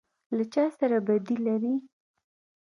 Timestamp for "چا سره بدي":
0.53-1.35